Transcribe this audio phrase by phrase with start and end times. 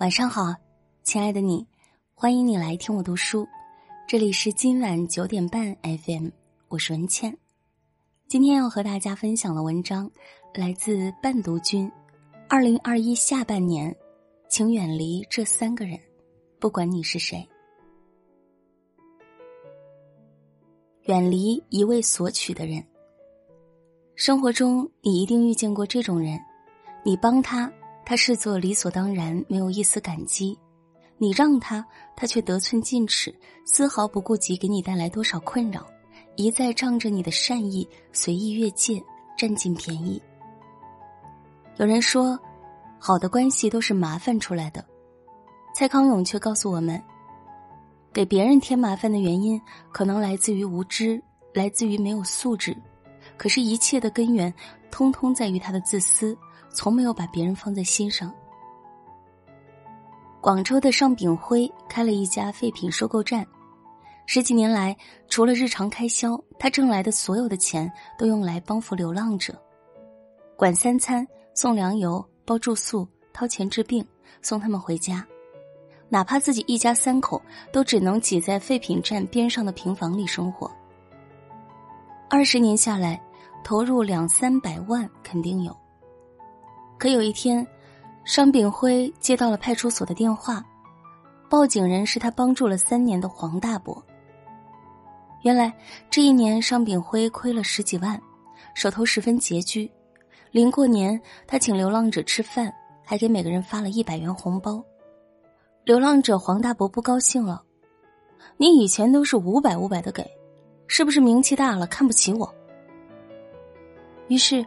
[0.00, 0.54] 晚上好，
[1.02, 1.66] 亲爱的你，
[2.14, 3.46] 欢迎你来听我读书。
[4.08, 6.28] 这里是今晚九点半 FM，
[6.68, 7.36] 我是文倩。
[8.26, 10.10] 今天要和大家分享的文章
[10.54, 11.92] 来自伴读君。
[12.48, 13.94] 二零二一下半年，
[14.48, 16.00] 请远离这三个人，
[16.58, 17.46] 不管你是谁。
[21.02, 22.82] 远离一味索取的人。
[24.14, 26.40] 生活中，你一定遇见过这种人，
[27.04, 27.70] 你帮他。
[28.10, 30.58] 他视作理所当然，没有一丝感激；
[31.16, 33.32] 你让他，他却得寸进尺，
[33.64, 35.86] 丝毫不顾及给你带来多少困扰，
[36.34, 39.00] 一再仗着你的善意随意越界，
[39.38, 40.20] 占尽便宜。
[41.76, 42.36] 有人说，
[42.98, 44.84] 好的关系都是麻烦出来的，
[45.72, 47.00] 蔡康永却告诉我们，
[48.12, 51.22] 给别人添麻烦的原因，可能来自于无知，
[51.54, 52.76] 来自于没有素质，
[53.36, 54.52] 可是，一切的根源，
[54.90, 56.36] 通通在于他的自私。
[56.72, 58.32] 从没有把别人放在心上。
[60.40, 63.44] 广州的尚炳辉开了一家废品收购站，
[64.24, 64.96] 十几年来，
[65.28, 69.52] 除了日常开销，他挣来的所有的钱都用来帮扶流浪者，
[70.56, 74.06] 管三餐、送粮油、包住宿、掏钱治病、
[74.40, 75.26] 送他们回家，
[76.08, 77.42] 哪怕自己一家三口
[77.72, 80.70] 都只能挤在废品站边上的平房里生活。
[82.30, 83.20] 二十年下来，
[83.62, 85.76] 投入两三百万肯定有。
[86.98, 87.66] 可有一天，
[88.24, 90.64] 商炳辉接到了派出所的电话，
[91.48, 94.02] 报警人是他帮助了三年的黄大伯。
[95.42, 95.72] 原来
[96.10, 98.20] 这一年，商炳辉亏了十几万，
[98.74, 99.90] 手头十分拮据。
[100.50, 102.70] 临过年，他请流浪者吃饭，
[103.04, 104.84] 还给每个人发了一百元红包。
[105.84, 107.62] 流浪者黄大伯不高兴了
[108.58, 110.30] ：“你以前都是五百五百的给，
[110.86, 112.54] 是不是名气大了看不起我？”
[114.30, 114.66] 于是，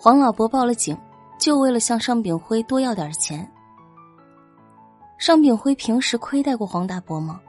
[0.00, 0.98] 黄老伯报了警。
[1.38, 3.50] 就为了向尚炳辉多要点钱。
[5.18, 7.40] 尚炳辉平时亏待过黄大伯吗？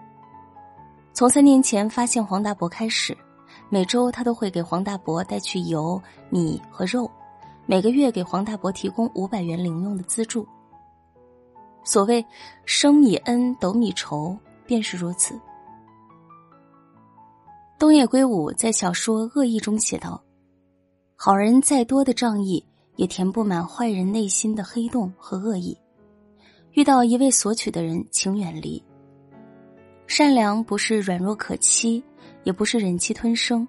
[1.14, 3.16] 从三年前发现黄大伯开始，
[3.70, 6.02] 每周他都会给黄大伯带去油、
[6.32, 7.08] 米和肉，
[7.68, 10.44] 每个月给黄大伯提供五百元零用的资助。
[11.84, 12.26] 所谓
[12.66, 14.36] “升米恩，斗米仇”，
[14.66, 15.40] 便是如此。
[17.78, 20.20] 东野圭吾在小说《恶意》中写道
[21.26, 22.62] ：“好人再多的仗义。”
[22.98, 25.76] 也填不满坏人内心的黑洞和恶意。
[26.74, 28.84] 遇到一味索取的人，请远离。
[30.06, 32.04] 善良不是软弱可欺，
[32.44, 33.66] 也不是忍气吞声。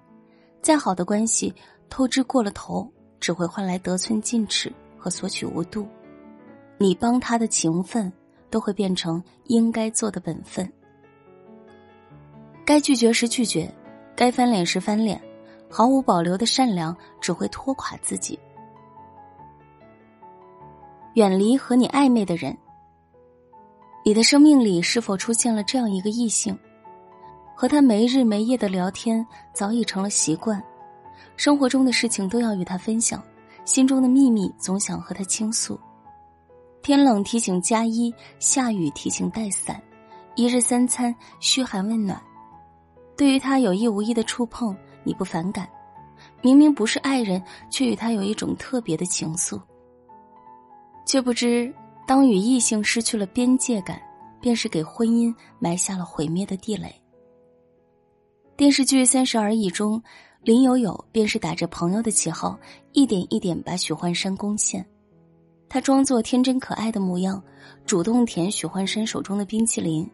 [0.61, 1.51] 再好的关系，
[1.89, 2.87] 透支过了头，
[3.19, 5.87] 只会换来得寸进尺和索取无度。
[6.77, 8.11] 你帮他的情分，
[8.51, 10.71] 都会变成应该做的本分。
[12.65, 13.73] 该拒绝时拒绝，
[14.15, 15.19] 该翻脸时翻脸，
[15.75, 18.39] 毫无保留的善良只会拖垮自己。
[21.15, 22.57] 远离和你暧昧的人。
[24.05, 26.57] 你的生命里是否出现了这样一个异性？
[27.53, 30.63] 和他没日没夜的聊天早已成了习惯，
[31.35, 33.21] 生活中的事情都要与他分享，
[33.65, 35.77] 心中的秘密总想和他倾诉。
[36.81, 39.83] 天冷提醒加衣，下雨提醒带伞，
[40.35, 42.17] 一日三餐嘘寒问暖。
[43.17, 44.73] 对于他有意无意的触碰，
[45.05, 45.69] 你不反感，
[46.41, 49.61] 明明不是爱人，却与他有一种特别的情愫。
[51.05, 51.73] 却不知，
[52.07, 54.01] 当与异性失去了边界感，
[54.41, 56.93] 便是给婚姻埋下了毁灭的地雷。
[58.57, 60.01] 电视剧《三十而已》中，
[60.41, 62.57] 林有有便是打着朋友的旗号，
[62.93, 64.85] 一点一点把许幻山攻陷。
[65.67, 67.41] 他装作天真可爱的模样，
[67.85, 70.09] 主动舔许幻山手中的冰淇淋。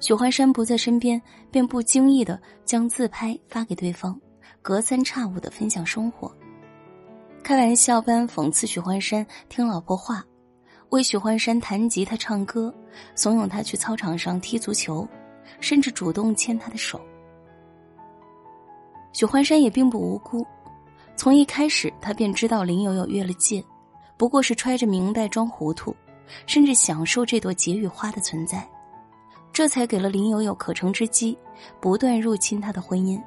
[0.00, 4.18] 许幻山不在身边，便不经意的将自拍发给对方，
[4.62, 6.34] 隔三差五的分享生活。
[7.42, 10.24] 开玩笑般讽刺许幻山听老婆话，
[10.88, 12.74] 为许幻山弹吉他、唱歌，
[13.14, 15.06] 怂恿他去操场上踢足球，
[15.60, 16.98] 甚至主动牵他的手。
[19.12, 20.46] 许幻山也并不无辜，
[21.14, 23.62] 从一开始他便知道林有有越了界，
[24.16, 25.94] 不过是揣着明白装糊涂，
[26.46, 28.66] 甚至享受这朵解语花的存在，
[29.60, 31.36] 这才给了林有有可乘之机，
[31.82, 33.22] 不断入侵他的婚姻。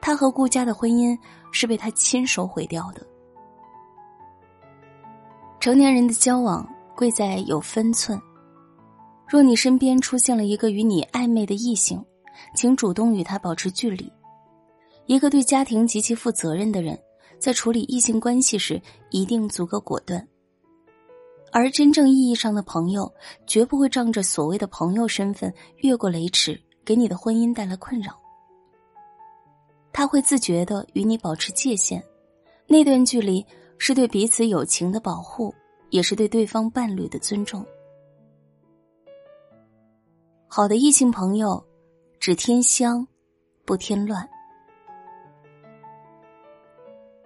[0.00, 1.18] 他和顾家的婚姻
[1.50, 3.04] 是被他亲手毁掉的。
[5.58, 6.64] 成年人的交往
[6.94, 8.16] 贵在有分寸。
[9.26, 12.00] 若你身边出现了一个与你暧昧的异性，
[12.54, 14.08] 请主动与他保持距离。
[15.06, 16.96] 一个对家庭极其负责任的人，
[17.40, 18.80] 在处理异性关系时
[19.10, 20.24] 一定足够果断。
[21.50, 23.12] 而真正意义上的朋友，
[23.46, 28.18] 绝不会仗着所谓的朋友身份越过雷池，给你的婚姻带来困扰。
[29.92, 32.02] 他会自觉的与你保持界限，
[32.66, 33.44] 那段距离
[33.78, 35.54] 是对彼此友情的保护，
[35.90, 37.64] 也是对对方伴侣的尊重。
[40.46, 41.64] 好的异性朋友，
[42.20, 43.06] 只添香，
[43.64, 44.28] 不添乱。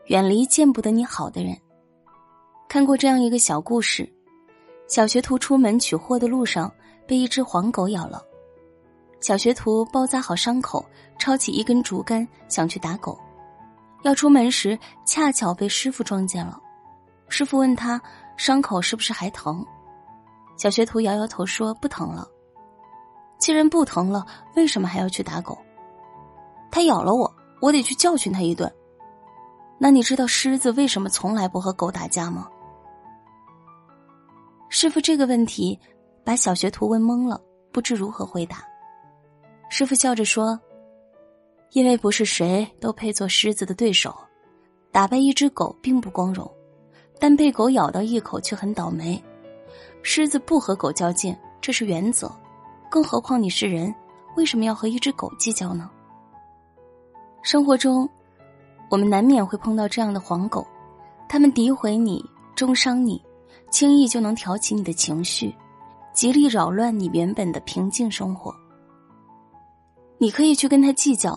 [0.07, 1.57] 远离见不得你好的人。
[2.73, 4.11] 看过这样一个小故事：
[4.89, 6.73] 小学徒出门取货的路上，
[7.07, 8.23] 被一只黄狗咬了。
[9.21, 10.83] 小学徒包扎好伤口，
[11.19, 13.21] 抄起一根竹竿想去打狗。
[14.05, 16.59] 要出门时，恰巧被师傅撞见了。
[17.29, 18.01] 师傅问他
[18.39, 19.63] ：“伤口是不是还疼？”
[20.57, 22.27] 小学徒摇摇头说：“不疼了。”
[23.37, 24.25] 既然不疼了，
[24.57, 25.59] 为什么还要去打狗？
[26.71, 27.31] 他咬了我，
[27.61, 28.73] 我得去教训他一顿。
[29.77, 32.49] 那你知道狮子为什么从来不和狗打架吗？
[34.75, 35.79] 师傅这个问题
[36.25, 37.39] 把小学徒问懵了，
[37.71, 38.65] 不知如何回答。
[39.69, 40.59] 师傅笑着说
[41.73, 44.17] ：“因为不是谁都配做狮子的对手，
[44.91, 46.51] 打败一只狗并不光荣，
[47.21, 49.23] 但被狗咬到一口却很倒霉。
[50.03, 52.33] 狮子不和狗较劲，这是原则。
[52.89, 53.95] 更何况你是人，
[54.37, 55.91] 为什么要和一只狗计较呢？
[57.43, 58.09] 生活中，
[58.89, 60.67] 我们难免会碰到这样的黄狗，
[61.29, 63.23] 他们诋毁你，中伤你，
[63.73, 65.53] 轻易就能挑起你的情绪，
[66.13, 68.55] 极力扰乱你原本的平静生活。”
[70.19, 71.37] 你可以去跟他计较，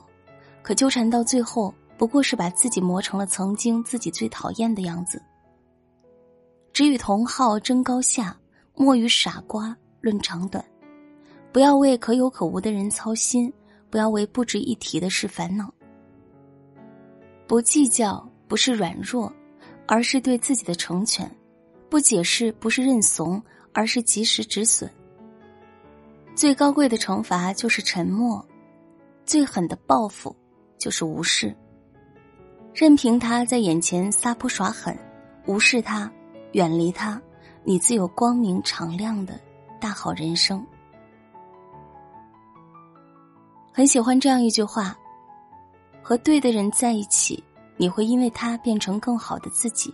[0.61, 5.19] 可纠缠到最后，不过是把自己磨成了曾经自己最讨厌的样子。
[6.71, 8.37] 只与同好争高下，
[8.75, 10.63] 莫与傻瓜论长短。
[11.53, 13.51] 不要为可有可无的人操心，
[13.89, 15.73] 不要为不值一提的事烦恼。
[17.47, 19.31] 不计较不是软弱，
[19.87, 21.25] 而是对自己的成全；
[21.95, 24.91] 不解释不是认怂，而是及时止损。
[26.35, 28.45] 最高贵的惩罚就是沉默。
[29.25, 30.35] 最狠的报复
[30.77, 31.55] 就是无视，
[32.73, 34.93] 任凭他在眼前撒泼耍狠，
[35.45, 36.11] 无视他，
[36.51, 37.21] 远离他，
[37.63, 39.39] 你自有光明敞亮的
[39.79, 40.67] 大好人生。
[43.71, 44.97] 很喜欢这样一句话：
[46.03, 47.41] 和对的人在一起，
[47.77, 49.93] 你会因为他变成更好的自己；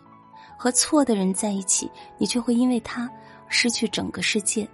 [0.62, 3.10] 和错的人在一起，你却会因为他
[3.48, 4.70] 失去整个世界。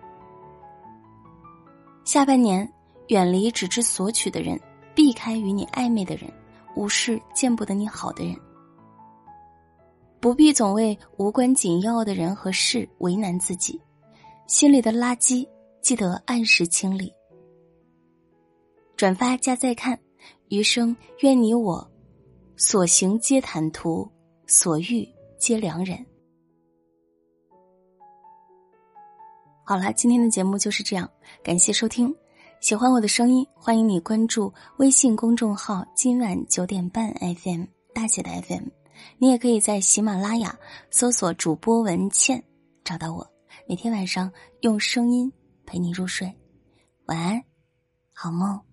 [2.04, 2.70] 下半年。
[3.08, 4.60] 远离只知索取的人，
[4.94, 6.30] 避开与你暧昧的人，
[6.76, 8.36] 无视见不得你好的人。
[10.20, 13.82] 不必总为无关紧要的人和事为难自己，
[14.46, 15.48] 心里的垃圾
[15.82, 17.10] 记得按时清理。
[18.98, 19.98] 转发加再看，
[20.50, 21.90] 余生愿你我
[22.58, 24.06] 所行皆坦途，
[24.48, 25.08] 所遇
[25.38, 26.06] 皆良人。
[29.64, 31.10] 好了，今天的节目就是这样，
[31.44, 32.16] 感谢收听。
[32.60, 38.68] 喜欢我的声音，欢迎你关注微信公众号“今晚九点半 FM” 大写的 FM。
[39.20, 40.58] 你也可以在喜马拉雅
[40.90, 42.44] 搜索主播文倩
[42.84, 43.28] 找到我，
[43.68, 44.32] 每天晚上
[44.62, 45.32] 用声音
[45.66, 46.34] 陪你入睡。
[47.06, 47.44] 晚安，
[48.12, 48.67] 好梦。